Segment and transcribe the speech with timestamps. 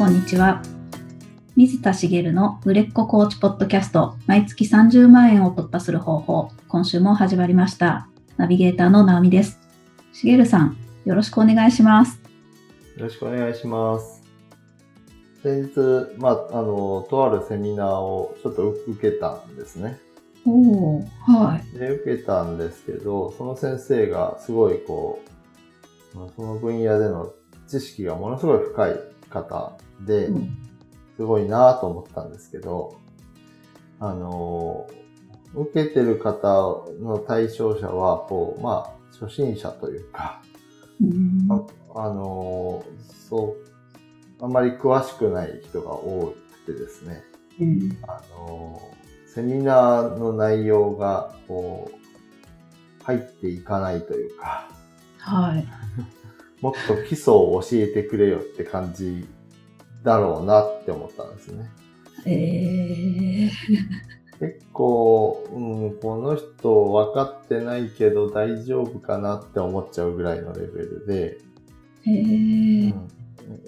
[0.00, 0.62] こんにちは。
[1.56, 8.08] 水田茂の売れっ子コーチポッドキャスト、毎月30万円を突破する方法、今週も始まりました。
[8.38, 9.58] ナビゲーターの直美です。
[10.14, 12.18] 茂さん、よろしくお願いします。
[12.96, 14.22] よろしくお願いします。
[15.42, 20.00] 先日、まあ、あの、とあるセミナーをちょっと受けたんですね。
[20.46, 21.78] おお、はい。
[21.78, 25.20] で、受けたんですけど、その先生がすごいこ
[26.14, 27.34] う、まあその分野での
[27.68, 28.94] 知識がものすごい深い
[29.28, 29.76] 方
[30.06, 30.56] で、うん。
[31.16, 32.96] すごいなぁと思ったんですけど、
[33.98, 34.88] あの、
[35.54, 40.40] 受けてる方の対象者は、こう、まあ、初心者というか、
[41.00, 41.48] うん。
[41.94, 43.56] あのーそ
[44.40, 46.34] う、あんまり詳しくない人が多
[46.66, 47.22] くてですね、
[47.60, 47.98] うん。
[48.06, 49.00] あのー
[49.32, 54.68] セミナーの内容が、こう、入っていかないというか、
[55.18, 55.64] はい。
[56.60, 59.26] もっと基礎を教えてくれよって感じ
[60.02, 61.70] だろうなって思ったんですね。
[62.26, 71.38] えー、結構、うん、この人分かってないけど大丈夫かなって思っちゃうぐらいのレベルで、
[72.06, 72.94] えー、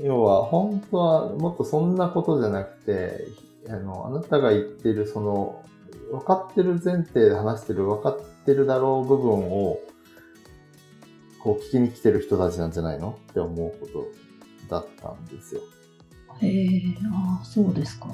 [0.03, 3.27] 要は、本当はもっとそんなことじゃなくて、
[3.69, 5.65] あの、あなたが言ってるその、
[6.11, 9.81] 分かってる前提で話してる分かってるだろう部分を、
[11.43, 14.07] こう聞きに来てる人たちなんじゃないのって思うこと
[14.69, 15.61] だったんですよ。
[16.43, 18.09] えー、ああ、そうですか。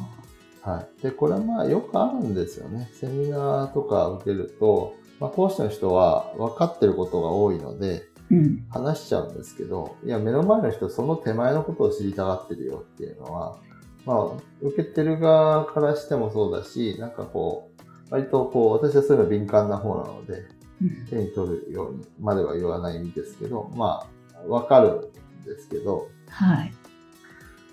[0.63, 1.03] はい。
[1.03, 2.91] で、これはまあよくあるんですよね。
[2.93, 8.67] セミナーとか受けると、まあ講師の人は分かってることが多いので、うん。
[8.69, 13.59] 話しちゃうんですけど、いや、目の前の人、その手前のことを知りたがってるよっていうのは、
[14.05, 14.27] まあ、
[14.63, 20.45] 受けてる側からしてもそうだし、なんかこう、割とこう、私はそういうの敏感な方なので、
[20.81, 25.11] うん手に取るようにまでは言わないんですけど、まあ、わかる
[25.43, 26.73] んですけど、はい。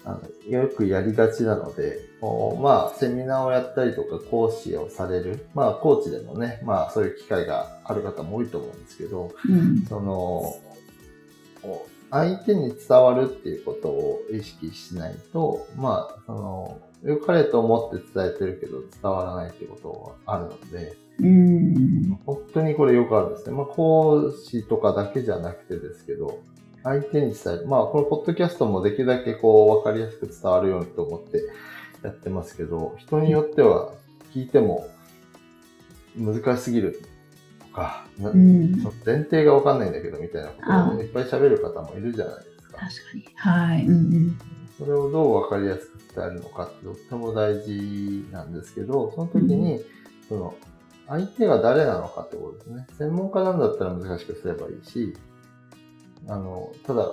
[0.05, 9.81] あのよくやりがちなので、こうまあ、セミナーをやったりとか講師をされる、まあ、コーチでもね、まあ、そういう機会がある方も多いと思うんですけど、うん。
[9.85, 10.53] その、
[12.11, 22.19] 相手に伝わるっていうことを意識しないと、まあ、その、良かれと思って伝えてるけど伝わらないっていうことがあるので、うん。
[22.25, 23.55] 本当にこれよくあるんですね。
[23.55, 26.39] まあ、講師とかだけじゃなくてですけど、
[26.85, 27.65] 相手に伝える。
[27.65, 31.43] まあ、このポッドキャストもできるだけこう、わかりやすく伝わるようにと思って
[32.03, 33.91] やってますけど、人によっては
[34.35, 34.87] 聞いても
[36.15, 37.01] 難しすぎる
[37.59, 42.77] とか、なうんその前提がわかんないんだけどみたいなことあをいっぱい喋る方もいるじゃないですか。
[42.77, 43.25] 確かに。
[43.35, 43.85] はい。
[43.85, 44.39] うん
[44.77, 49.79] それをどうわかりやすく伝えるのかってとっても大事なんですけど、その時に、
[50.27, 50.53] その、
[51.07, 52.87] 相手が誰なのかってことですね。
[52.97, 55.13] 専門家なんだったら難しくすればいいし、
[56.27, 57.07] あの、ただ、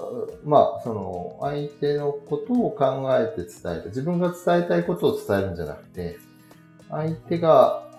[0.45, 3.85] まあ、その、相手のことを考えて伝える。
[3.87, 6.17] 自分が伝えたいことを伝えるんじゃなくて、
[6.89, 7.91] 相手が、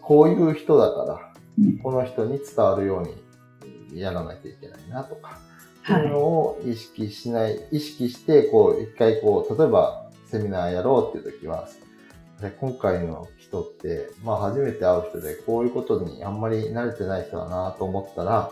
[0.00, 5.38] こういう人だから、うんこの人に伝わるようにやらなきゃいけないなとか、
[5.86, 11.68] そういうのはを意識しない、意識して、こう、一回こう、例えばセミナーやろうっていう時は、
[12.40, 18.50] で今回の人って、まあ初めて会う人で、こういうことにあんまり慣れてない人だなと思ったら、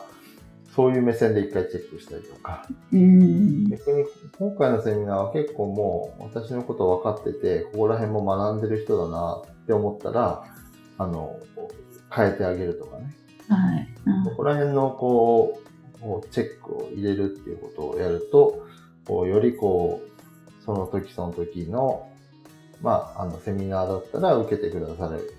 [0.74, 2.96] そういう目線で一回チェックしたりとか、い。
[2.96, 3.70] うん。
[3.70, 4.04] 逆に
[4.38, 10.44] 今回のセミナーは結構もう私のこと分かってて、ここら辺も学んでる人だなって思ったら、
[10.98, 11.38] あの、
[12.10, 13.14] 変えてあげるとかね。
[13.48, 13.88] はい。
[14.06, 15.60] うんここら辺のこ
[15.96, 18.66] う、こうチェックを入れるっていうことをやると、
[19.06, 22.08] こうよりこう、その時その時の、
[22.82, 25.32] まあ、あの、セミナーだったら受けてくださる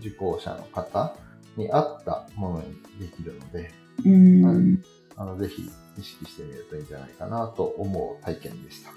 [0.00, 1.14] 受講者の方
[1.56, 3.70] に合ったものにできるので、
[4.04, 4.82] うん。
[5.16, 8.90] あの、ぜひ意識してみるといいんじゃないかなと思う体験でした。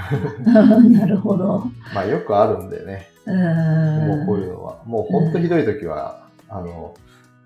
[0.50, 1.64] なるほど。
[1.94, 3.30] まあ、よくあるんでね、う。
[3.30, 6.94] もうこういうんのは、もうほんとひどい時は、あの、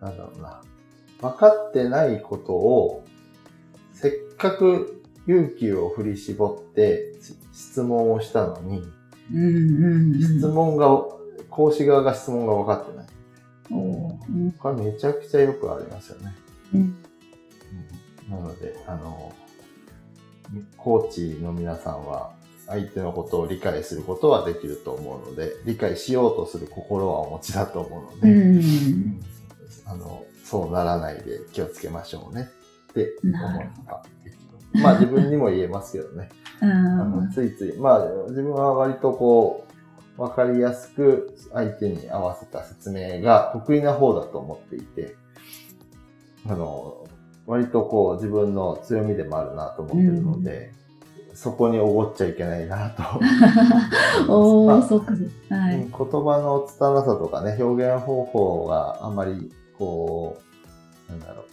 [0.00, 0.60] なんだろうな、
[1.20, 3.04] 分かってないことを、
[3.92, 8.82] せっかく勇気を振り絞ってし質問をしたのに、
[9.32, 10.20] うんうんうん。
[10.20, 11.02] 質問が、
[11.50, 13.03] 講師側が質問が分かってない。
[14.58, 16.34] これめちゃくちゃよくありますよね。
[16.74, 16.96] うんうん
[18.30, 19.34] なので、あの、
[20.78, 22.32] コーチの皆さんは、
[22.66, 29.20] 相手のことを理解することはできると思うので、理解しようとする心はお持ちだと思うのうで、ん。
[29.84, 32.48] あの、そうならないで気をつけましょうね
[32.90, 34.82] って思えばできる。
[34.82, 36.30] まあ自分にも言えますけどね。
[36.62, 37.30] うあのん。
[37.30, 39.73] ついつい、まあ自分は割とこう、
[40.16, 45.16] わかりやすく相手に合わせた説明が得意な方だと思っていて、
[46.48, 47.06] あの、
[47.46, 50.72] 割とこう自分の強みでもあるなと思ってるので、
[51.34, 53.02] そこにおごっちゃいけないなと。
[54.32, 55.12] おー、 まあそうか。
[55.12, 55.76] はい。
[55.78, 60.38] 言葉の拙さとかね、表現方法があまり、こ
[61.08, 61.44] う、なんだろう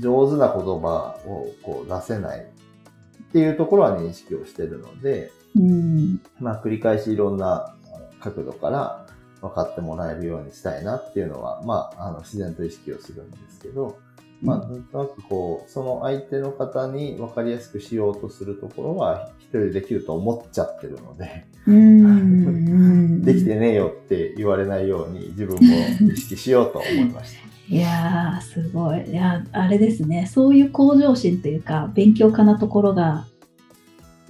[0.00, 6.20] 上手な言葉をこう出せないっていうところは認識をしてるので、うん。
[6.40, 7.74] まあ繰り返しいろんな
[8.20, 9.06] 角度から
[9.40, 13.98] 分かってもらえるようにしたいなっていうのは、まあ、あの自然と意識をするんですけど、
[14.42, 23.22] まあ、なんとなくこう、その相手の方に分かりやすくしようとするところは一人でできると思っちゃってるので、うん。
[23.24, 25.60] できてねえよって言われないように自分も
[26.12, 27.46] 意識しようと思いました。
[27.68, 29.10] いやー、すごい。
[29.10, 30.26] いや、あれですね。
[30.26, 33.26] そういう向上心というか、勉強家なところが、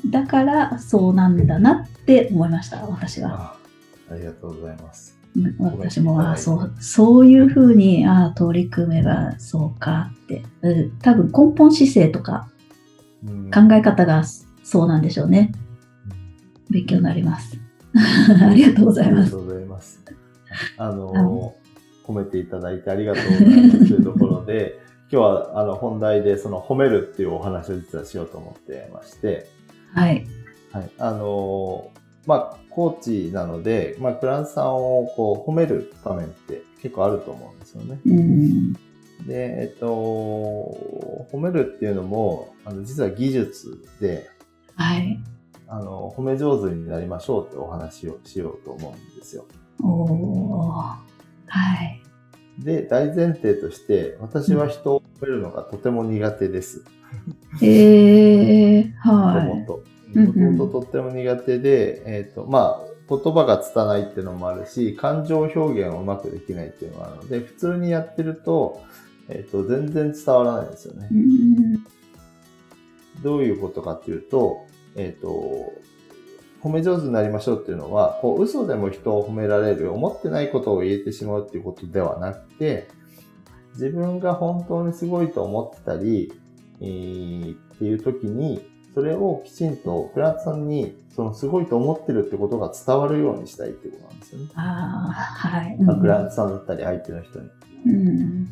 [0.04, 3.30] だからそうなんだなって思いました、私は。
[3.30, 3.56] あ
[4.10, 5.16] ありがとうございます。
[5.36, 10.42] うん私も、あはいそう、そういうふうに、あ取り組めばそうかって。
[10.62, 12.48] うん多分根本姿勢とか
[13.26, 14.24] うん考え方が
[14.62, 15.52] そうなんでしょうね。
[16.70, 17.58] 勉強になります。
[18.42, 19.20] ありがとうございます。
[19.20, 20.02] ありがとうございます。
[20.78, 21.54] あの、
[22.06, 29.48] 褒めていただいてありがとうございますというところで、 今日はあの本題でその褒めるっていうお話を実はしようと思ってまして、
[29.96, 30.26] はい。
[30.72, 30.90] はい。
[30.98, 31.90] あの、
[32.26, 37.98] まあ、コーチなので、まあ、クライアントさんをこう褒める場面って結構あると思うんですよね。
[38.04, 38.72] うん。
[38.74, 38.78] で、
[39.28, 39.86] えっと、
[41.32, 44.28] 褒めるっていうのも、あの、実は技術で、
[44.74, 45.18] はい。
[45.66, 49.46] あの、褒め上手になりましょうってお話をしようと思うんですよ。
[49.82, 50.96] おー。
[51.46, 52.02] はい。
[52.58, 56.84] で、大前提として、私は人を褒めるのがとても苦手です。
[57.62, 59.96] えー、もとはもと。
[60.14, 68.82] もともととっても苦手で、えっ、と、まあ、言葉が拙いっていうのもあるし、感情表現をうまくできないっていうのがあるので、普通にやってると、
[69.28, 71.08] えっ、と、全然伝わらないんですよね
[73.22, 75.72] どういうことかっていうと、えっ、と、
[76.62, 82.88] 褒め上手になりましょうっていうのは、こう、嘘でも人を褒められる、思ってないことを言えてしまうっていうことではなくて、
[83.76, 86.32] 自分が本当にすごいと思ってたり、
[86.80, 94.48] えーっていう時に、それをきちんとクライアントさんに、そのすごいと思ってるってことが伝わるようにしたいっていうことなんですよね。
[94.54, 95.76] ああ、はい。
[95.78, 97.48] まあクライアントさんだったり相手の人に。
[97.86, 98.46] うん。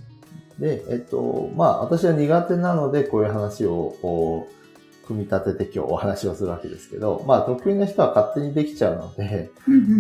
[0.59, 9.51] で、えっと、まあ、私は苦手なので、こういう話を、こう、組み立てて今日お話をするわけですけど、まあ、得意な人は勝手にできちゃうので、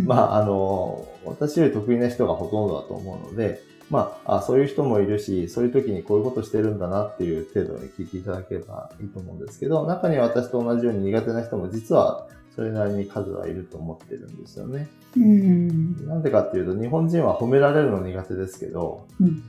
[0.06, 14.88] まあ、あの、私より得意な人がほとんどだと思うので、まあ、あそういう人もいるし、そういう時にこういうことしてるんだなっていう程度に聞いていただければいいと思うんですけど、中には私と同じように苦手な人も実はそれなりに数はいると思ってるんですよね。
[15.16, 16.06] うん。
[16.06, 19.42] なんでかっていうと、日本人は褒められるの苦手ですけど、うん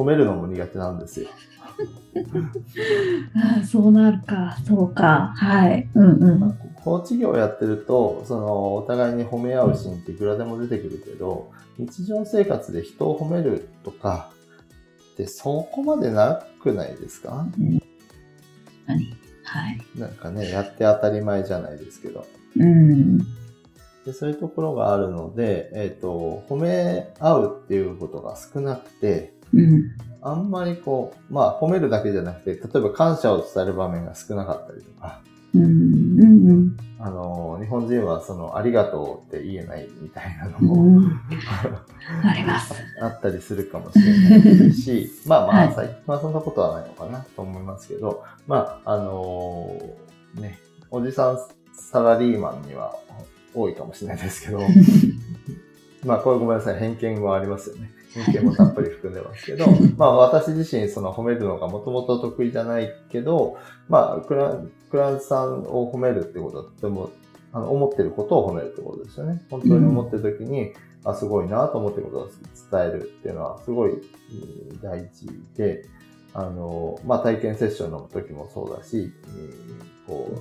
[0.00, 1.28] 褒めるのも苦手なんですよ。
[3.36, 4.56] ああ、そうなるか。
[4.66, 5.34] そうか。
[5.36, 5.90] はい。
[5.94, 6.84] うんうまあん。
[6.84, 14.30] コーチ業やってると、その、お互いに褒め合うシーンっていくらでも出てくるけど、日常生活で人を褒めるとか
[15.12, 17.46] ってそこまでなくないですか
[18.86, 19.80] 何はい。
[19.96, 22.26] なんかね、やって当たり前じゃないですけど。
[22.56, 23.18] うん。
[24.04, 29.96] でそういうところがあるので、えっ、と、褒め合うっていうことが少なくて、うん。
[30.22, 35.22] あんまりこう、まあ褒めるだけじゃなくて、例えば感謝を伝える場面が少なかったりとか、
[35.54, 35.62] うん。
[35.62, 36.76] うん。
[36.98, 41.20] あの、日本人はその、ありがとうって言えないみたいなのうも、ん。
[42.24, 42.74] あります。
[43.00, 50.58] あったりするかもしれないし、まあまはいあ、最近はそんなことはないのかなと思いますけど、まあ、あのーね、
[50.90, 51.38] おじさん
[51.72, 52.94] サラリーマンには
[53.54, 54.60] 多いかもしれないですけど、
[56.04, 57.90] まあ、これごめんなさい、偏見もありますよね。
[58.14, 59.66] 偏見もたっぷり含んでますけど、
[59.96, 63.56] まあ私自身その褒めるのがもともと得意じゃないけど、
[63.88, 64.20] まあ
[64.90, 67.10] クライアントさんを褒めるってことはとても、
[67.52, 69.42] あの、思ってることを褒めるってことですよね。
[69.50, 70.72] 本当に思ってる時に、
[71.04, 72.28] あ、すごいなと思ってることを
[72.70, 75.86] 伝えるっていうのはすごいうん大事で、
[76.34, 79.12] あの、まあ体験セッションの時もそうだし、うん
[80.06, 80.40] こう、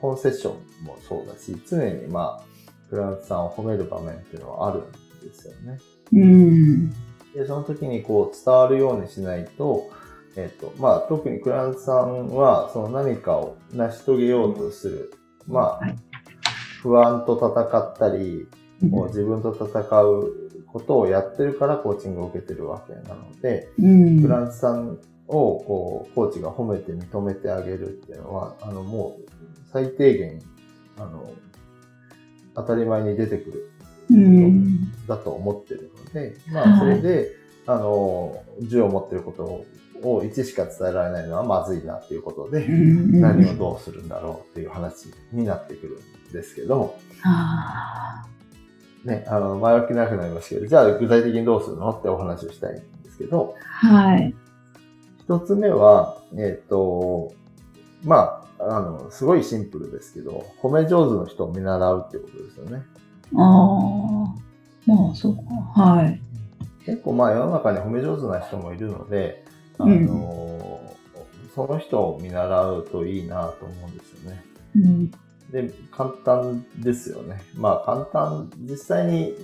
[0.00, 2.44] 本セッションもそうだし、常にまあ、
[2.90, 4.82] クライアントさんを褒める場面っていうのはあるん
[5.26, 5.78] ですよね。
[6.12, 6.90] うん。
[7.34, 9.90] で、その時にこう伝わるようにしないと、
[10.36, 15.14] えっ、と、まあ特にクラントさんはその何かを成し遂げようとする、
[15.46, 15.96] まあ、はい
[16.84, 18.46] 不安と戦ったり、
[18.90, 24.20] こう自分と戦うことをやってるからコーチングを受けてるわけなので、うん。
[24.20, 29.30] クラントさんをこうコーチが褒めて認めてあげるっていうのは、あのもう
[29.72, 30.42] 最低限、
[30.98, 31.32] あの、
[32.54, 33.70] 当たり前に出てくる
[34.10, 35.06] うん。
[35.06, 37.30] だと思ってるので、まあ、それで、
[37.66, 39.64] あの、銃を持ってることを
[40.12, 48.24] を1しか伝えられないのはまずいなっていうことで、うん何をどうするんだろうっていう話になってくるんですけど、あ
[49.04, 54.34] ね、あの、前置きなくなりますけど、じゃあ具体的にどうするのってお話をしたいんですけど、ーはい。
[55.20, 57.32] 一つ目は、えっ、と、
[58.02, 62.82] まあ、あの、すごいシンプルですけど、褒め上手の人を見習うっていうことですよね。
[63.36, 64.44] ああ。
[64.86, 65.42] まあ、そうか。
[65.82, 66.20] はい。
[66.84, 69.44] 結構まあ世の中に褒め上手な人もいるので、
[69.78, 70.96] あうんの、
[71.54, 74.44] その人を見習うといいなと思うんですよね。
[74.76, 75.10] うん。
[75.50, 77.42] で、簡単ですよね。
[77.56, 79.34] まあ簡単、実際に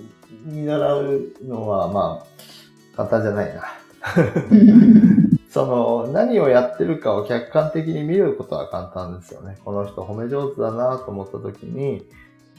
[0.43, 3.63] 見習うのはまあ簡単じゃないな。
[5.49, 9.57] その何をやってるかを客観的に見ることは簡単ですよね。
[9.65, 12.05] この人褒め上手だなと思った時に、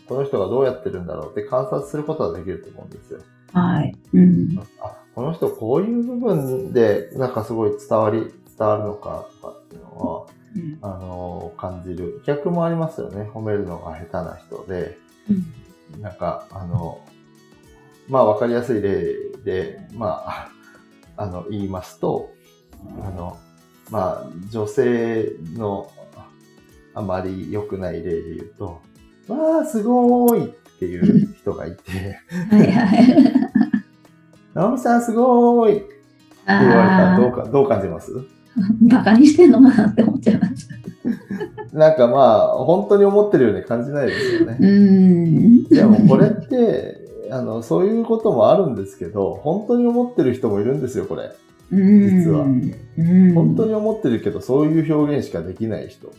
[0.07, 3.21] この人がどうやってるんだろうって観察することはできると思うんですよ。
[3.52, 3.97] はい。
[4.12, 4.62] うん。
[4.81, 12.23] あ、この人こういう部分でなんかすごい伝わり、伝わるのかとかっていうのうんは、あの感じる。
[12.26, 13.31] 逆もありますよね。
[13.35, 14.99] 褒めるのが下手な人で、
[15.31, 15.62] うん
[16.00, 17.00] なんか、あの、
[18.09, 19.14] まあわかりやすい例
[19.45, 20.49] で、まあ、
[21.16, 22.31] あの、言いますと、
[23.02, 23.37] あの、
[23.90, 25.90] まあ、女性の
[26.95, 28.81] あまり良くない例で言うと、
[29.28, 32.19] わあ、すごーいっていう人がいて、
[32.50, 33.51] はいはい。
[34.54, 35.88] 直美さんすごーいって
[36.47, 38.12] 言われたらあどうか、どう感じます？
[38.56, 38.61] あ、
[38.97, 40.75] バカにしてんのかなって思っちゃいました。
[41.76, 44.59] なんかまあ、本当に思ってるように感じないですよね。
[44.61, 45.64] うん。
[45.64, 46.99] でもこれって、
[47.30, 51.30] あの、そういうこともあるんですけど、本当に思ってる人もいるんですよ、これ。
[51.71, 53.35] 実はうん。
[53.35, 56.12] 本当に思ってるけど、そういう表現しかできない人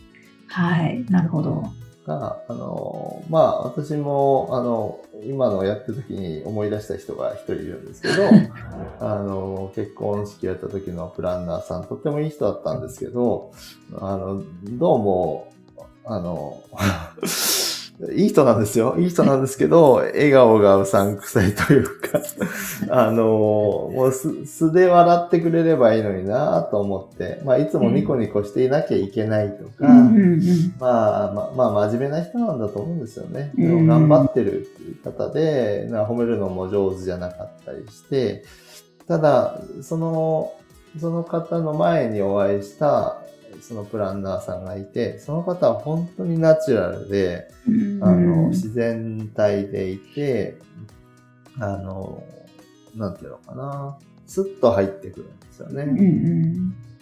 [0.48, 1.04] はい。
[1.08, 1.62] なるほど。
[2.06, 8.14] が、あの、まあ、私も、あの、今のやってる時に思い出した人が一人いるんですけど、
[9.00, 13.52] あの、結婚式やった時のプランナーさん、とってもいい人だったんですけど、
[13.98, 15.52] あの、どうも、
[16.04, 16.62] あの、
[18.12, 18.96] いい人なんですよ。
[18.98, 22.20] いい人なんですけど、笑顔がうさんくさいというか、
[22.90, 29.88] あの、もうす素で笑ってくれればいいのになと思って、まあ、いつもニコニコしていなきゃいけないとか、
[30.80, 33.52] まあ、ままあ、真面目な人なんだと思うんですよね。
[33.56, 34.66] 頑張ってる
[35.04, 38.42] 方で、な褒めるのも上手じゃなかったりして、
[39.06, 40.52] ただ、その、
[41.00, 43.18] その方の前にお会いした、
[43.60, 48.04] そのプランナーさんがいて、その方は本当にナチュラルで、うん。
[48.04, 50.58] あの、自然体でいて、
[51.58, 52.22] あの、
[52.96, 55.84] なんていうのかな、スッと入ってくるんですよね。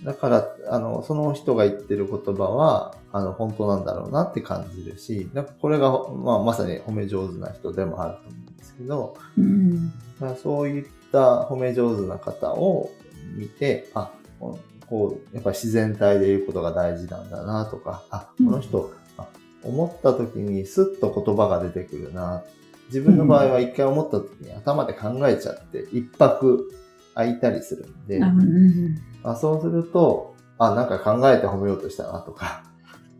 [0.05, 9.91] だから、あの、その人が言ってる言葉は、あの、本当なんだろうなって感じるし、なんかこれが、まあ、まさに褒め上手な人でもあると思うんですけど、うん。
[9.91, 12.91] だからそういった褒め上手な方を
[13.37, 14.11] 見て、あ、
[14.93, 19.27] こうやっぱ自然体で言うことが大事なんだなとか、あ、この人、あ
[19.65, 22.43] 思った時にスッと言葉が出てくるな。
[22.89, 26.71] 自分の場合は一回思った時に頭で考えちゃって、一泊
[27.15, 28.99] 空いたりするんで、うん。
[29.23, 32.63] あそうすると、あ、なんか考えて褒めようとしたなとか、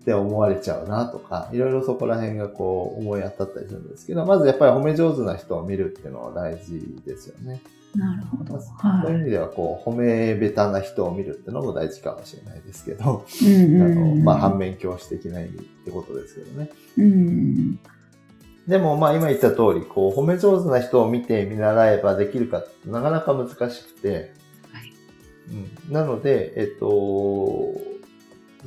[0.03, 7.63] って思われちゃうなとか、いろいろそこら辺がこう思い当たったりするんですけど、まずやっぱり褒め上手な人を見るっていうのは大事ですよね。
[7.95, 8.59] なるほど。
[8.61, 8.73] そ
[9.09, 14.25] ういう意味ではこう、褒め下手な人を見るっていうのも大事かもしれないですけど、うんあの、うん。
[14.25, 16.71] まあ反面教師的な意味ってことですけどね。
[16.99, 17.79] うん。
[18.67, 24.33] でもまあ今言った通り、こう、褒め上手な人を見て見習えばできるかってなかなか難しくて、
[24.73, 24.93] はい
[25.87, 27.92] うん、なので、えっと、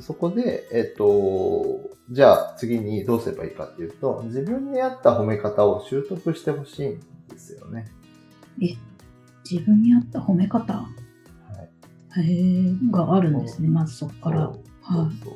[0.00, 7.86] そこで、えっと、じゃあ次にどうすればいいかっていうと、自分に合った褒め方を習得してほしいんですよね。
[9.48, 10.72] 自分に合った褒め方？
[10.72, 10.88] は
[12.16, 12.20] い。
[12.20, 13.68] へえがあるんですね。
[13.68, 14.46] まずそこから。
[14.46, 15.34] そうそうそう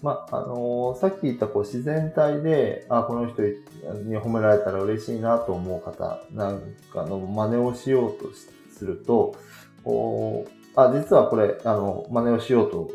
[0.00, 6.60] まあ、あのーさっき言ったこう自然体で、あ、この人に褒められたら嬉しいなと思う方なん
[6.92, 8.30] かの真似をしようと
[8.72, 9.34] すると、
[9.82, 12.88] こうあ、実はこれ、あの、真似をしようと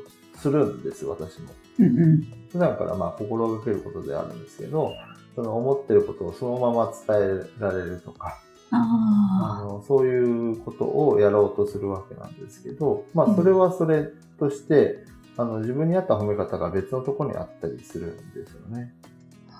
[0.43, 1.49] するんです、私も。
[1.79, 2.21] うんうん。
[2.51, 4.93] 普段からまあ心がけることであるんですけど、
[5.35, 8.39] その思ってることをそのまま伝えられるとか、
[8.71, 15.05] ああのそういうことをやろうとするわけなんですけど、まあそれはそれとして、
[15.37, 18.93] あの自分に合った褒め方が別のところにあったりするんですよね。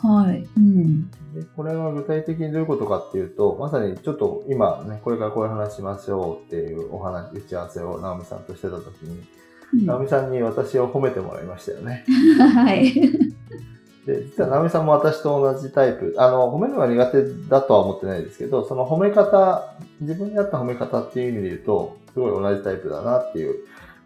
[0.03, 0.07] あ。
[0.07, 0.45] はい。
[0.57, 1.09] うん。
[1.33, 9.23] で、これは具体的にどういうことかっていうと、まさにちょっと今ね、これからこういう話しましょうっていうお話、打ち合わせを直美さんとしてた時に、
[9.73, 12.05] うん直美さんに私を褒めてもらいましたよね。
[12.53, 12.93] はい。
[14.05, 23.55] で、実は直美さんも私と同じタイプ、あの、褒めるのが苦手だとは思ってないですけど、その褒め方、自分に合った褒め方っていう意味で言うと、すごい同じタイプだなっていう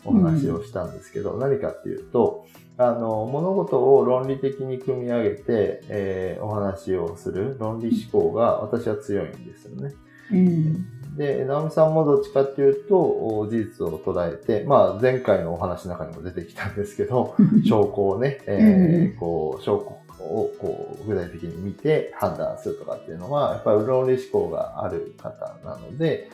[0.06, 2.46] お話をしたんですけど、うん、何かっていうと、
[2.78, 9.94] あの、物事を論理的に組み上げて、えー、お話をする論理思考が私は強いんですよね。
[10.32, 10.86] うん、
[11.18, 26.30] で、直美さんもどっちかっていうと、事実を捉えて、まあ前回のお話の中にも出てきたんですけど、 証拠をね、えー、こう、証拠をこう具体的に見て判断するとかっていうのは、やっぱり論理思考がある方なので、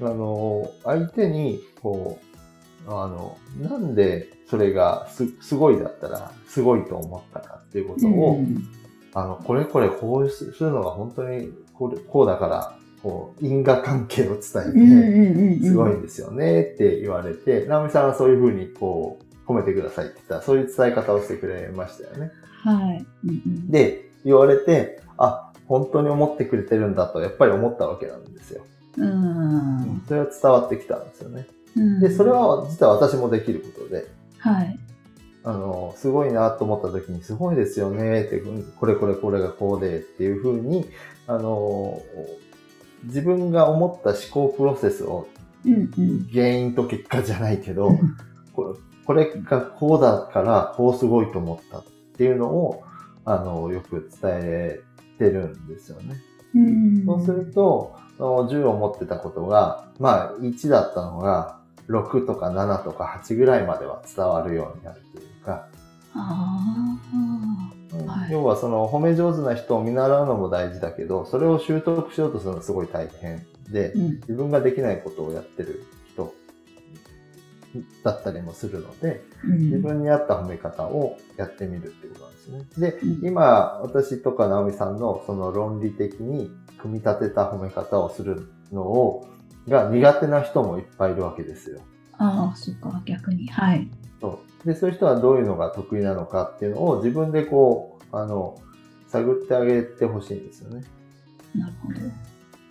[0.00, 2.18] あの、相手に、こ
[2.86, 8.62] う、あの、なんでそれがすすごいだったら、すごいと思ったかっていうことを、うん、
[9.14, 22.32] あの、これこれこうするのが本当にこれこうだから、こう、因果関係を伝えて、すごいんですよねって言われて、直美さんはそういうふうにこう、褒めてくださいって言ったら、そういう伝え方をしてくれましたよね。
[22.64, 23.06] はい。
[23.70, 28.64] で、言われて、あ、本当に思ってくれてるんだと、やっぱり思ったわけなんですよ。
[28.96, 30.02] うん。
[30.08, 31.46] それは伝わってきたんですよね。
[32.00, 34.08] で、それは実は私もできることで、
[34.38, 34.76] はい。
[35.44, 38.42] あの、すごいなと思った時に、すごいですよねって、
[38.80, 40.90] これこれこれがこうでっていうふうに、
[41.28, 42.02] あの、
[43.04, 45.28] 自分が思った思考プロセスを、
[46.32, 47.90] 原因と結果じゃないけど、
[48.54, 51.84] これこれがこうだからこうすごいと思ったっ
[52.16, 52.82] ていうのを、
[53.24, 54.80] あの、よく伝え
[55.18, 56.16] てるんですよね。
[57.06, 65.68] そうすると、10を持ってたことが、まあ1だったのが、6とか7とか8ぐらいまでは伝わるようになるというか、
[68.30, 76.32] 要はその褒め上手な人を見習うのも大事だけど、それを習得しようとするのはすごい大変で、うん、自分ができないことをやってる人
[78.02, 82.90] だったりもするので、うん、自分に合った褒め方をやってみるってことなんですね。
[82.90, 89.28] で、うん、今、私とか直美さんのその論理的に組み立てた褒め方をするのを、
[89.68, 91.80] が苦手な人もいっぱいいるわけですよ。
[92.18, 93.48] ああ、そっか、逆に。
[93.48, 93.88] はい。
[94.20, 98.60] そうで、そういう人はどういうのが得意なのかっていうのを自分でこう、あの、
[99.08, 100.84] 探ってあげてほしいんですよね。
[101.54, 101.92] なるほ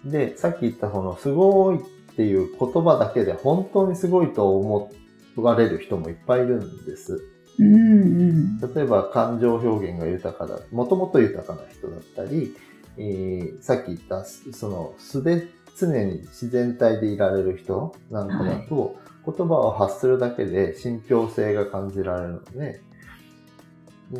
[0.06, 0.12] ど。
[0.12, 4.92] で、さっき言ったこの、すごいっていう言葉だけで本当にすごいと思
[5.36, 7.22] われる人もいっぱいいるんです。
[7.58, 12.56] うんうん、例えば感情表現が豊かだ、もともと豊かな人だったり、
[12.98, 22.82] えー、さっき言った、その素で常に自然体でいられる人なんかだと、はい、言葉を発するだけで信憑性が感じられるので、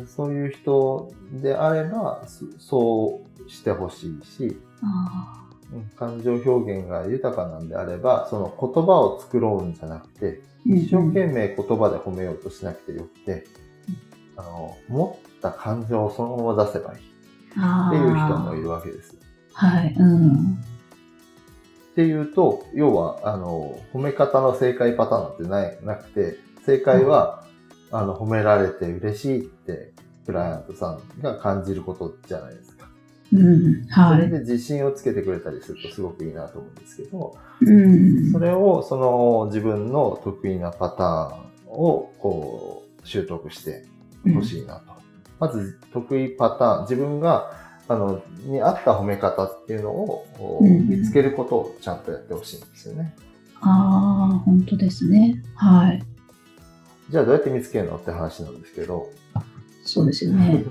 [0.06, 2.24] そういう人であれば、
[2.58, 4.56] そうしてほしいし、
[5.96, 13.44] 感情表現が豊かなんであれば、その言葉を作ろうんじゃなくて、一生懸命言葉で褒めようとしなくてよくて、
[14.36, 16.98] あの、持った感情をそのまま出せばいい。
[16.98, 19.16] っていう人もいるわけです。
[19.54, 19.94] はい。
[19.96, 20.58] うん。
[21.96, 27.42] っていうと、要は、あの、褒め方の正解パターンなんてないなくて、正解は、
[27.90, 29.94] うん、あの、褒められて嬉しいって、
[30.26, 32.86] クライアントさんが感じることじゃないですか。
[33.32, 34.18] うん、はい。
[34.18, 43.86] それで自信をつけてくれたりするとすごくいいなと思うんですけど、うん、それを、その、自分の得意なパターンを、こう、習得して
[44.34, 44.92] ほしいなと。
[44.92, 44.98] うん、
[45.38, 50.26] まず、得意パターン、自分が、あの、に合った褒め方っていうのを、
[50.60, 53.14] 見つけることをちゃんとやってほしいんですよね。
[53.60, 55.42] ああ、本当ですね。
[55.54, 56.02] はい。
[57.10, 59.10] じゃあどうやって見つけるのって話なんですけど。
[59.84, 60.64] そうですよね。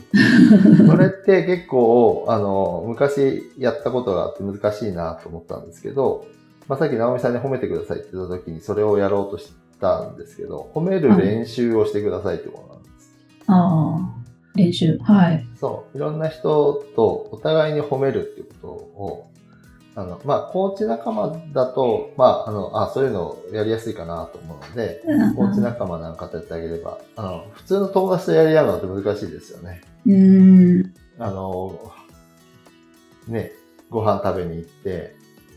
[0.90, 6.26] これって結構、あの、昔やったことがあって難しいなと思ったんですけど、
[6.68, 13.12] まあ、さっき直美さんに褒めてくださいって言った時にそれをやろうとしたんですけど、褒める練習をしてくださいってことなんです。
[13.48, 14.15] ああ。
[14.56, 14.98] 練習。
[15.00, 15.46] はい。
[15.60, 15.98] そう。
[15.98, 19.28] いろんな人とお互いに褒めるっていうことを、
[19.96, 25.02] あの、まあ、コーチ仲間だと、まあ、あの、あ、そういうのやりやすいかなと思うので、
[25.36, 29.82] コーチ仲間なんかとやってあげれば、あの、普通の友達とやり合うのって難しいですよね。
[30.06, 30.94] うん。
[31.18, 31.80] あの、
[33.28, 33.52] ね、
[33.90, 35.16] ご飯食べに行って、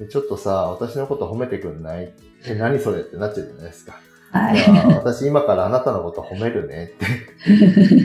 [0.08, 2.12] ちょっとさ、私のこと褒めてくんない？
[2.46, 3.98] え、何それってなっちゃうじゃないですか。
[4.30, 4.94] はい。
[4.94, 7.06] 私今からあなたのこと褒めるねって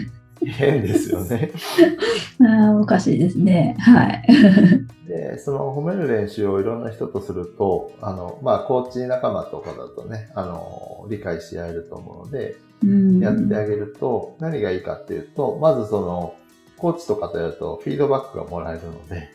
[0.57, 1.51] 変ですよね。
[2.41, 3.75] あおかしいですね。
[3.79, 4.23] はい。
[5.07, 12.55] で、その褒める練習をいろんな人とすると、あの、まあ、コーチ仲間とかだとね、あの、理解し合えると思うので、
[13.19, 16.35] やってあげると、何がいいかっていうと、まずその、
[16.77, 19.29] コーチとかとやるとフィードバックがもらえるので、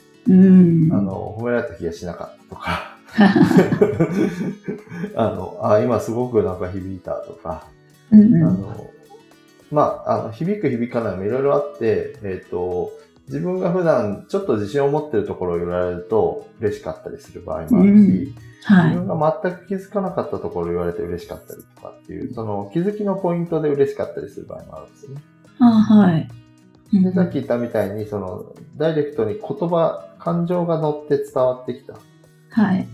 [0.93, 2.99] あの、褒められた気がしなかったとか、
[5.17, 7.65] あの、あ、今すごくなんか響いたとか、
[8.11, 8.91] うんうん、あの、
[9.71, 12.93] まあ、あの、響く響かないもいろいろあって、えっ、ー、と、
[13.27, 18.91] 自分が普段ちょっと自信を持ってるところを言われると嬉しかったりする場合もあるし、はい。
[18.91, 25.23] 自分が全く気づかなかったところ言われて嬉しかったりとかっていう、その気づきのポイントで嬉しかったりする場合もあるんですよね。
[25.61, 26.29] あはい。
[26.93, 31.99] で、さっき言ったみたいに、その、ダイレクトに言葉、感情が乗って伝わってきた
[32.51, 32.89] はい。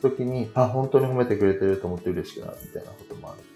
[0.00, 3.49] 時に、あ、本当に褒めてくれてると思って嬉しくなるみたいなこともある。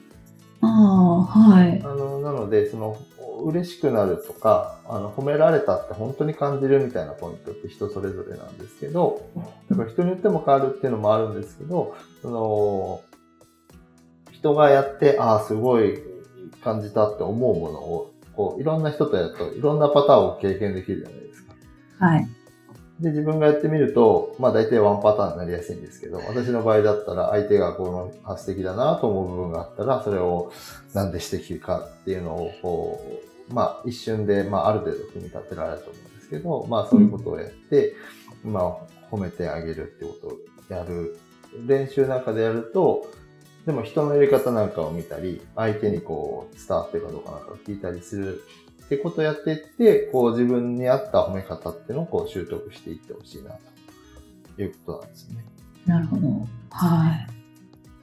[0.64, 1.82] ああ、はい。
[1.82, 2.96] あの、なので、その、
[3.44, 9.22] 嬉しくなるとか、あの、褒められたって本当に感じるみたいなポイントって人それぞれなんですけど、
[9.68, 13.00] だから人によっても変わるっていうのもあるんですけど、その、
[14.32, 15.98] 人がやって、ああ、すごい
[16.62, 21.54] 感じたって思うものを、こう、いろんな人とやると、いろんなパターンを経験できるじゃないですか。
[21.98, 22.28] はい。
[23.00, 30.52] で、自分がやってみると、まあ大体ワンパターンになりやすいんですけど、私の場合だったら相手がこの、あ、素敵だなと思う部分があったら、それを
[30.92, 33.00] なんで素敵かっていうのを、こ
[33.50, 37.94] う、まあ一瞬で、まあある程度組み立てられると思うんですけど、まあそういうことをやって、
[38.44, 38.76] まあ
[39.10, 41.18] 褒めてあげるってことをやる。
[41.66, 43.06] 練習なんかでやると、
[43.66, 48.42] でも人のやり方なんかを見たり、相手にこう伝わってるかどうかなんかを聞いたりする
[48.84, 53.56] ってことをやっていって、こう自分に合った褒め方っていうのをこう習得していってほしいな
[54.56, 55.44] ということなんですね。
[55.86, 56.28] なるほど。
[56.70, 57.26] はい。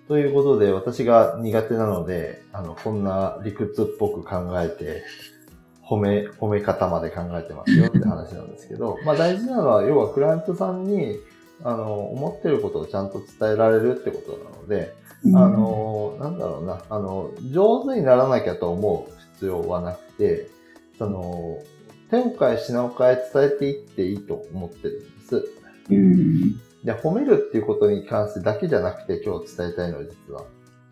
[0.08, 5.04] ということで、私が苦手なので、あの、こんな理屈っぽく考えて、
[5.84, 11.18] 褒め、褒め方まで考えてますよって話なんですけど、 まあ大事なのは、要はクライアントさんに、
[11.64, 14.94] あの、思ってることをちゃんと伝えられるってことなので、
[15.36, 20.50] あの、なんだろうな、あの、上手にならなきゃと思う必要はなくて、
[21.02, 21.58] その、
[22.12, 25.48] 手を変え品を変え伝えていっていいと思ってるんです。
[25.90, 26.52] うん。
[26.84, 30.44] で、褒めるっていうことに関してだけじゃなくて今日伝えたいのは実は。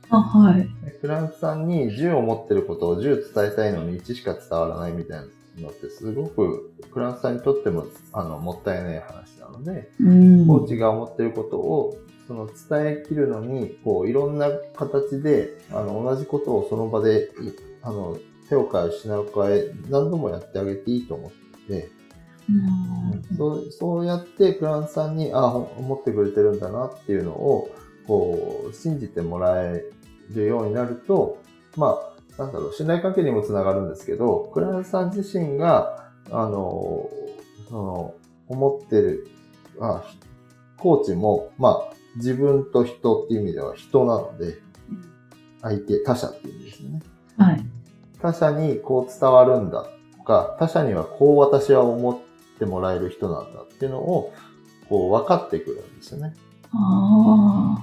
[0.09, 0.67] あ、はい。
[0.99, 5.27] クラントさんに10を持ってることを10伝えたいのに1しか伝わらないみたいな
[5.61, 10.47] のってすごくクラントさんにとってもあのもったいない話なので、うん。
[10.47, 11.95] コーチが思ってることを
[12.25, 17.29] その伝えきるのに、こういろんな形であの同じことをその場で
[17.83, 18.17] あの
[18.49, 21.31] 手を変え品を変え何度もやってあげていいと思っ
[21.67, 21.91] てて、
[22.49, 27.69] うんそうそうやってクラントさんに、あほ思ってくれてるんだなっていうのを、
[28.07, 29.85] こう、信じてもらえ
[30.31, 31.38] るようになると、
[31.77, 31.99] ま
[32.38, 37.09] あ、なんだろう、信頼関係にもつながるんですけど、クラントさん自身が、あの、
[37.69, 38.15] その、
[38.47, 39.27] 思ってる、
[39.79, 40.03] あ、
[40.77, 44.57] コーチも、まあ、自分と人っていう意味では人なので、
[45.62, 47.01] 相手、他者っていう意味ですよね。
[47.38, 47.65] はい。
[48.21, 54.34] 他者にこう伝わるんだとか、他者にはこう私は思ってもらえる人なんだっていうのを、
[54.89, 56.34] こう分かってくるんですよね。
[56.73, 57.79] あ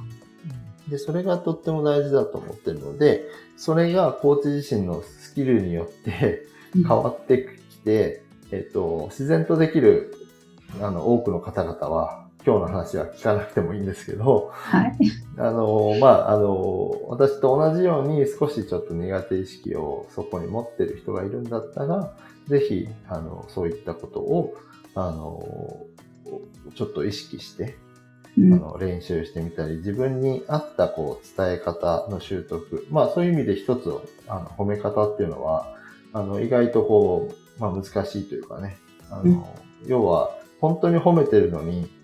[0.88, 3.24] で、それがとっても大事だと思ってるので、
[3.56, 6.46] それがコーチ自身のスキルによって
[6.84, 6.88] あ。
[6.88, 8.22] 変わってきて、
[8.52, 10.14] えっと、自然とできる、
[10.80, 14.96] あの、多くの方々は、今日の話は聞かなくてもいいんですけど、はい。
[15.36, 24.54] あの、まあ、あの、私と同じように少しちょっと苦手意識をそこに持ってる人がいるんだったら、ぜひ、あの、そういったことを、
[24.94, 25.86] あの、
[26.76, 27.76] ちょっと意識して、
[28.38, 32.86] うんあの、練習してみたり、自分に合ったこう、伝え方の習得。
[32.92, 33.90] まあ、そういう意味で一つ、
[34.28, 35.74] あの、褒め方っていうのは、
[36.12, 37.28] あの、意外とこ
[37.58, 38.78] う、まあ、難しいというかね。
[39.10, 39.44] あの、うん
[39.88, 40.30] 要は、
[40.60, 41.95] 本当に褒めてるのに、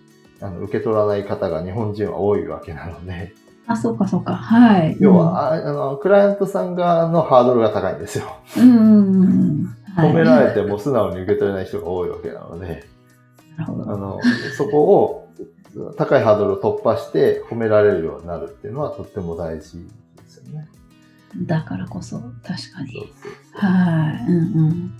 [0.43, 3.33] あの、受け取らない方が日本人は多いわけなので、
[3.65, 4.35] あ、そうかそうか。
[4.35, 4.97] はい。
[4.99, 8.25] 要は、ああの、クライアントさん側のハードルが高いんですよ。
[8.57, 9.65] うん、うんうんうん。
[9.95, 12.83] はい褒められても素直に受け取れない人が多いわけなので、
[13.55, 13.91] なるほど。
[13.91, 14.19] あの、
[14.57, 15.29] そこを
[15.97, 19.77] 高いハードルを突破して褒められるようになるっていうのはとっても大事
[20.17, 20.67] ですよね。
[21.43, 22.93] だからこそ、確かそうに。
[22.93, 23.71] そうそう。
[23.71, 24.31] はい。
[24.31, 24.93] うんうん。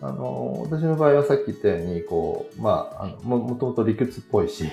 [0.00, 4.64] あの、私の場合はさっき言ったように、こう、まあ、あのも、もともと理屈っぽいし、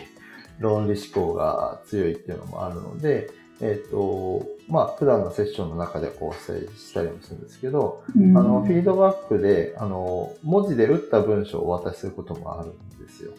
[0.60, 3.30] 論理思考が強いっていうのもあるので、
[3.62, 13.32] えっ、と、まあ、普段のセッションの中で構成したりもするんですけど、うんあの、フィードバックで、あの、文字で打った文章をお渡しすることもあるんですよ。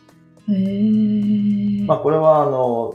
[0.48, 2.94] へーまあ、これは、あの、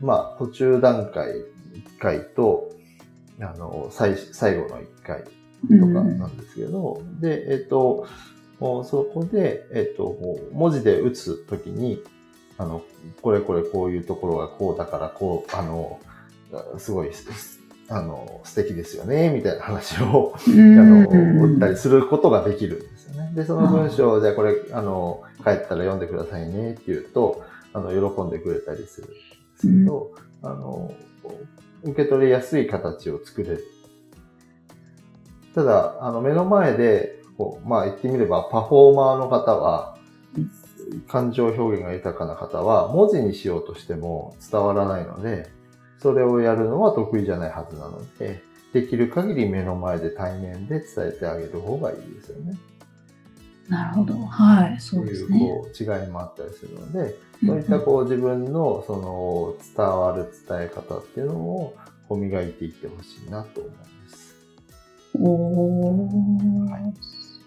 [0.00, 2.70] まあ、途中段階1回と、
[3.40, 5.24] あの、最、最後の1回
[5.68, 8.06] とかなんですけど、で、えっ、と、
[8.60, 10.16] そこで、えっ、と、
[10.52, 12.02] 文字で打つときに、
[12.56, 12.82] あの、
[13.20, 16.00] これこれこういうところがこうだから、こう、あの、
[16.78, 17.10] すごい、
[17.88, 23.32] あの、素敵ですよね、みたいな話を、うあんの、打ったりすることができるんですよね。
[23.34, 29.16] で、その文章を、じゃあこれ、あの、帰ったら読んでくださいねって言うと、あの、喜んでくれたりするんで
[29.58, 30.92] すけど、あの、
[31.82, 33.64] 受け取りやすい形を作れる。
[35.54, 39.96] ただ、あの、目の前で、こう、まあ言ってみれば、パフォーマーの方は、
[41.08, 45.48] 感情表現が豊かな方は、文字にしようとしても伝わらないので、
[45.98, 52.58] それをやるのは得意じゃないはずなので、できる限り目の前で対面で伝えてあげる方がいいですよね。
[53.68, 54.14] なるほど。
[54.26, 54.80] はい。
[54.80, 55.38] そうですね。
[55.38, 57.14] いうこう違いもあったりするので、
[57.46, 61.76] そういったこう自分のその伝わる伝え方っていうのを
[62.08, 63.93] こう磨いていってほしいなと思います。
[65.14, 66.94] おー、はい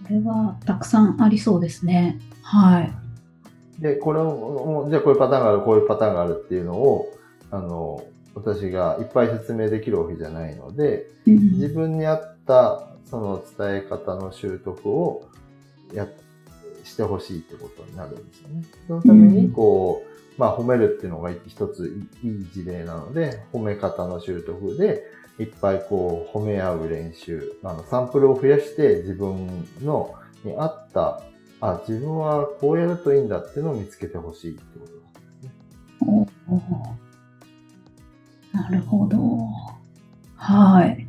[0.08, 2.20] それはたくさんありそうですね。
[2.42, 2.94] はい。
[3.82, 7.14] で、これを、じゃあこういうパターンがある、こういうパターンがあるっていうのを、
[7.52, 8.04] あの、
[8.34, 15.28] 私がいっぱい説明できるわけじゃないので、うん自分に合ったその伝え方の習得を
[15.94, 16.08] や
[16.84, 18.64] してほしいってことになるんですよね。
[18.88, 20.06] そのためにこ
[20.38, 25.04] う、まあ褒めるっていうのが一ついい事例なので、褒め方の習得で
[25.40, 31.22] いっぱいこう褒め合う練習、あのサンプルを増やして自分のに合った、
[31.62, 35.52] あ、自分はこうやるといいんだっていうのを見つけてほしいってことですね。
[38.52, 39.18] なるほど。
[40.36, 41.08] はい。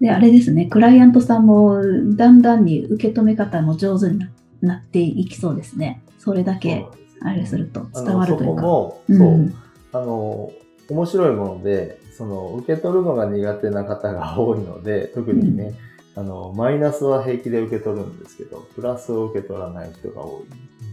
[0.00, 1.80] で、あれですね、クライアントさんも
[2.16, 4.20] だんだんに受け止め方も上手に
[4.62, 6.02] なっていきそうですね。
[6.18, 6.86] それだけ、
[7.22, 8.62] あれすると伝わるというか。
[8.62, 9.52] そこも、そう、
[9.92, 10.50] あの、
[10.90, 15.74] 面白いもので、その、受け取るのが苦手な方が 多いので、特にね、
[16.16, 20.42] あの、マイナスは平気で受け取るんですけど、プラスを受け取らない人が多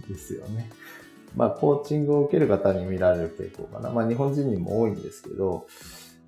[0.07, 0.69] いんですよね。
[1.35, 3.89] まあ、コーチングを受ける方に見られる傾向かな。
[3.89, 5.67] まあ、日本人にも多いんですけど、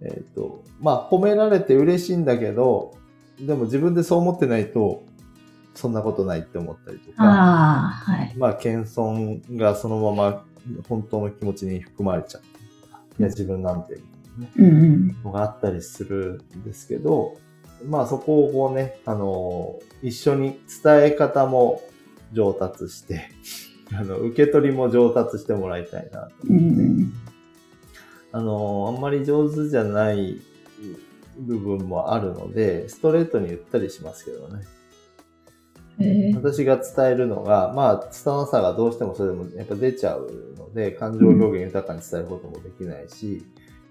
[0.02, 2.96] えっ、と、まあ、褒められて嬉しいんだけど、
[3.40, 5.04] でも自分でそう思ってないと、
[5.76, 8.36] そんなことないって思ったりとか、ああ、はい。
[8.38, 10.46] まあ、謙遜がそのまま
[10.88, 12.42] 本当の気持ちに含まれちゃう。
[13.20, 14.02] いや、自分なんて、ね、
[14.58, 15.24] うんうん。
[15.24, 17.38] のがあったりするんですけど、
[17.86, 21.82] まあそこをこうね、あの、一緒に伝え方も
[22.34, 23.30] 上達して、
[23.94, 26.32] あの、受け取りも上達してもらいたいなと。
[26.50, 27.14] うんうん。
[28.32, 30.40] あの、あんまり上手じゃない
[31.40, 34.64] 部分もあるので、ストレートに言ったりしますけどね。
[36.02, 40.32] えー私が伝えるのが、まあ、拙さがどうしてもそれでもやっぱ出ちゃう
[40.70, 43.46] ので、感情表現豊かに伝えることもできないし、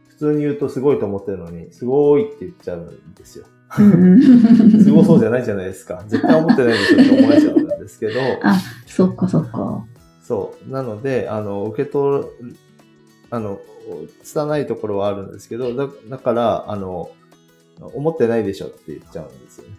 [0.08, 3.46] 普通に言うとすごいと思ってるのに、すごいって言っちゃうんですよ。
[3.70, 6.02] すごそうじゃないじゃないですか。
[6.06, 9.84] 絶対思ってないでしょって思えちゃうんですけど、 あ、そっかそっか。
[10.22, 10.70] そう。
[10.70, 12.28] なので、あの、受け取る、
[13.30, 13.60] あの、
[14.22, 17.10] 拙いところはあるんですけど、だだから、あの、
[17.94, 19.74] 思ってないでしょって言っちゃうんですよね。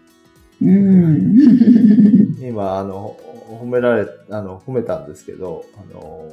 [0.61, 2.37] うん。
[2.41, 3.17] 今、あの、
[3.61, 6.31] 褒められ、あの、褒めたんですけど、あの、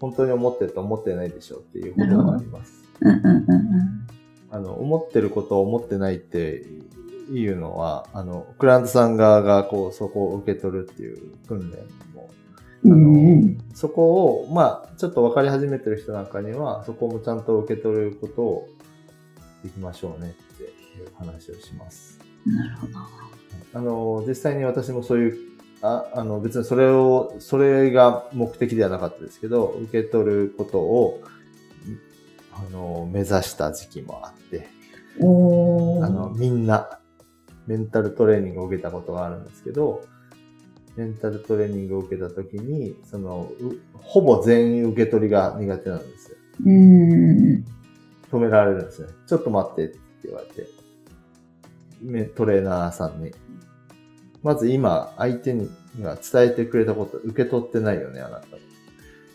[0.00, 2.84] 本当に思ってると思ってないでしょっていうことがあります。
[3.00, 4.06] うんうんうんうん。
[4.50, 6.64] あの、思ってることを思ってないって
[7.30, 11.76] いうのは、あの、クライアントさん側がこう、そこを受け取るっていう訓練
[12.14, 18.68] も、あうの、んうんそこを、まあ、ちょっと分かり始めてる人なんかには、そこもちゃんと受け取ることを
[19.62, 20.66] できましょうねってい
[21.04, 22.18] う話をします。
[22.46, 22.92] なるほど。
[23.74, 31.22] あの、実際に私もそういう、ああの、別にそれを、それが目的ではなかったですけど、受け取ることを、
[32.52, 34.68] あの、目指した時期もあって、
[35.20, 35.22] あ
[36.08, 36.98] の、みんな、
[37.66, 40.04] メンタルトレーニングを受けたことがあるんですけど、
[40.96, 46.36] メンタルトレーニングを受けたときに、その、うほぼ全員受け取りが苦手なんですよ。
[46.64, 47.64] うん。
[48.32, 49.08] 止められるんですね。
[49.26, 50.68] ちょっと待ってって言われて、
[52.00, 53.32] めトレーナーさんに。
[54.46, 55.68] まず今、相手に
[56.00, 58.46] が伝えてくれたこと、受け取ってないよね、あなた。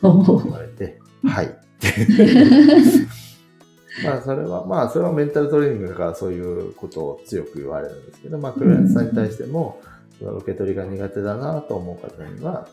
[0.08, 1.54] お言ーわれて、はい。
[4.06, 9.82] まあ、それは、まあ、それはメンタルトレーニングだからそういうことを強く言われるんですけど、まあ、クライアントさんに対しても、
[10.17, 12.69] その受け取りが苦手だなと思う方には、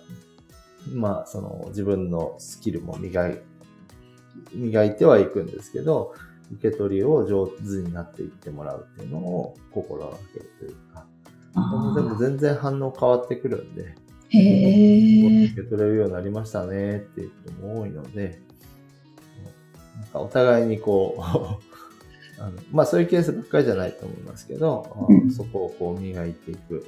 [0.95, 3.41] まあ、その自分のスキルも磨い、
[4.55, 6.15] 磨いてはいくんですけど、
[6.53, 11.05] 受け取りを上手になっていってもらうっていうのを心がけるというか、
[11.55, 14.39] でも全然反応変わってくるんで、ー。
[14.39, 15.45] へえ。
[15.47, 16.97] 受け取れるようになりましたね。
[16.97, 18.41] っていう人も多いので、
[19.97, 21.23] なんかお互いにこう
[22.41, 25.31] あの、まあそういうケースばっかりじゃないと思いますけど、あうん。
[25.31, 26.87] そこをこう磨いていく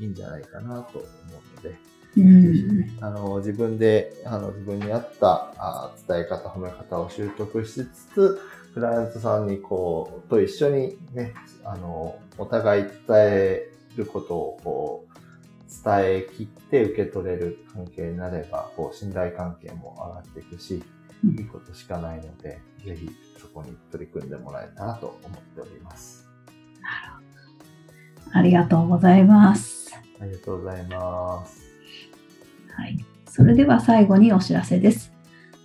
[0.00, 1.08] いいんじゃないかなと思
[1.54, 1.76] うので、
[2.16, 2.98] うん。
[3.00, 8.40] あの自分であの自分に合ったあ伝え方、褒め方を習得しつつ、
[8.78, 20.82] クライアントさんにこう、と一緒にね、あの、お互い伝えることをこう、伝え切って受け取れる関係になれば、こう、信頼関係も上がっていくし、
[21.24, 26.28] うんいいことしかないので、ぜひそこに取り組んでもらえたらと思っております。
[28.32, 29.92] ありがとうございます。
[30.20, 31.60] ありがとうございます。
[32.72, 33.04] はい。
[33.28, 35.17] それでは最後にお知らせです。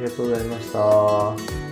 [0.00, 1.69] ありがとうございました。